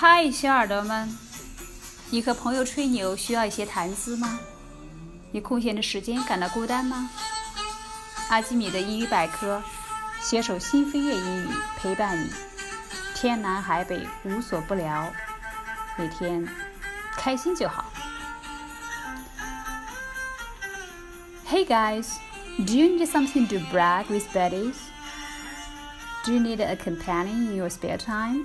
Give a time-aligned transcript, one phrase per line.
[0.00, 1.08] 嗨，小耳朵们，
[2.10, 4.38] 你和朋友吹牛需要一些谈资吗？
[5.32, 7.10] 你空闲的时间感到孤单吗？
[8.28, 9.60] 阿基米的英语百科，
[10.20, 12.30] 携手新飞跃英语陪伴你，
[13.16, 15.12] 天南海北无所不聊，
[15.96, 16.48] 每天
[17.16, 17.84] 开心就好。
[21.44, 22.06] Hey guys,
[22.56, 24.76] do you need something to brag with buddies?
[26.24, 28.44] Do you need a companion in your spare time?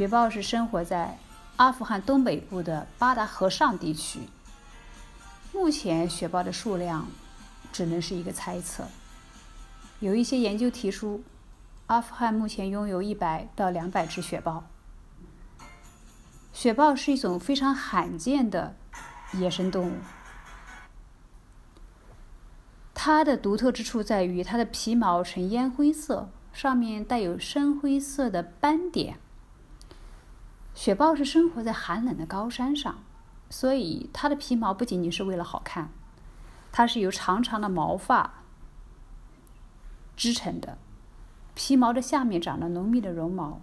[0.00, 1.18] 雪豹是生活在
[1.56, 4.20] 阿富汗东北部的巴达河上地区。
[5.52, 7.06] 目前，雪豹的数量
[7.70, 8.86] 只能是一个猜测。
[9.98, 11.22] 有一些研究提出，
[11.88, 14.64] 阿富汗目前拥有一百到两百只雪豹。
[16.54, 18.74] 雪豹是一种非常罕见的
[19.34, 19.96] 野生动物。
[22.94, 29.18] 它的独特之处在于它的皮毛呈烟灰色，上面带有深灰色的斑点。
[30.80, 33.00] 雪豹是生活在寒冷的高山上，
[33.50, 35.90] 所以它的皮毛不仅仅是为了好看，
[36.72, 38.32] 它是由长长的毛发
[40.16, 40.78] 织成的。
[41.54, 43.60] 皮毛的下面长了浓密的绒毛，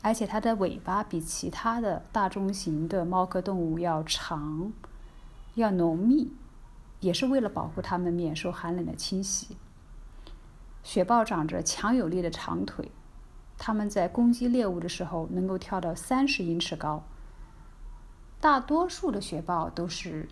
[0.00, 4.72] 而且它的尾巴比其他的大中型的猫科动物要长、
[5.56, 6.32] 要浓密，
[7.00, 9.58] 也是为了保护它们免受寒冷的侵袭。
[10.82, 12.90] 雪豹长着强有力的长腿。
[13.64, 17.04] 它们在攻击猎物的时候能够跳到三十英尺高。
[18.40, 20.28] 大多数的雪豹都是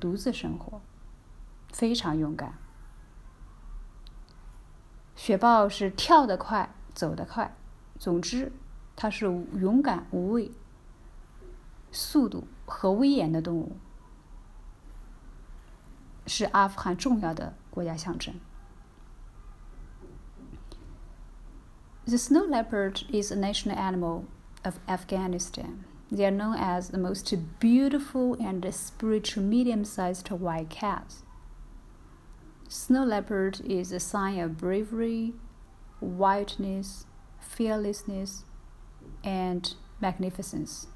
[0.00, 0.80] 独自生活，
[1.70, 2.54] 非常勇敢。
[5.14, 7.54] 雪豹是跳得快，走得快，
[7.98, 8.50] 总之，
[8.96, 10.50] 它是勇敢无畏、
[11.92, 13.76] 速度和威严的动物，
[16.26, 18.34] 是阿富汗重要的国家象征。
[22.06, 24.26] The snow leopard is a national animal
[24.64, 25.84] of Afghanistan.
[26.10, 31.22] They are known as the most beautiful and spiritual medium sized white cats.
[32.68, 35.34] Snow leopard is a sign of bravery,
[36.00, 37.06] whiteness,
[37.40, 38.44] fearlessness,
[39.22, 40.86] and magnificence.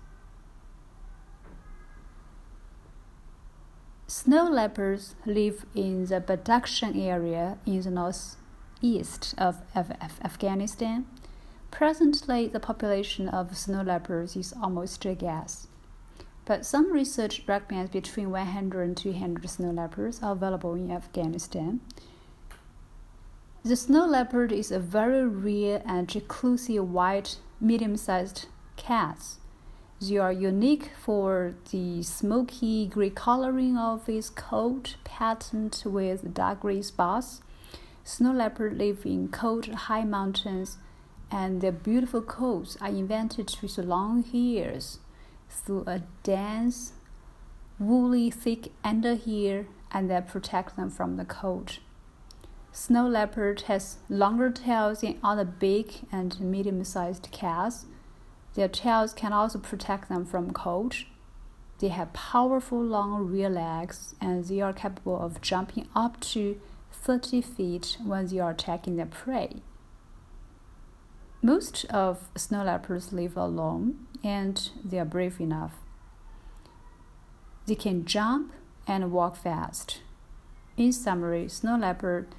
[4.06, 8.36] Snow leopards live in the Badakhshan area in the north
[8.84, 9.90] east of Af
[10.22, 11.06] Afghanistan.
[11.70, 15.66] Presently, the population of snow leopards is almost a guess,
[16.44, 21.80] but some research recommends between 100 and 200 snow leopards are available in Afghanistan.
[23.64, 28.46] The snow leopard is a very rare and exclusive white, medium-sized
[28.76, 29.18] cat.
[30.00, 36.82] They are unique for the smoky gray coloring of its coat, patterned with dark gray
[36.82, 37.40] spots
[38.06, 40.76] Snow leopards live in cold, high mountains,
[41.30, 44.98] and their beautiful coats are invented with long hairs
[45.48, 46.92] through a dense,
[47.78, 51.78] woolly, thick underhair, and that protect them from the cold.
[52.72, 57.86] Snow leopard has longer tails than other big and medium-sized cats.
[58.54, 60.96] Their tails can also protect them from cold.
[61.78, 66.60] They have powerful long rear legs, and they are capable of jumping up to
[67.04, 69.62] 30 feet when they are attacking their prey.
[71.42, 75.74] Most of snow leopards live alone and they are brave enough.
[77.66, 78.54] They can jump
[78.86, 80.00] and walk fast.
[80.78, 82.34] In summary, snow leopard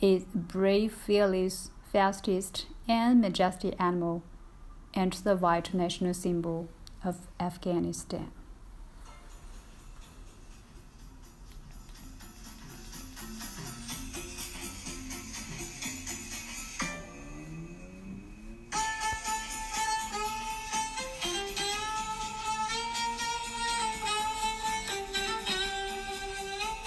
[0.00, 4.22] is brave, fearless, fastest, and majestic animal
[4.94, 6.68] and the white national symbol
[7.02, 8.30] of Afghanistan.